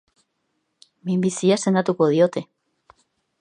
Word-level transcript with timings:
Minbizia 1.09 1.59
sendatuko 1.65 2.09
diote. 2.15 2.45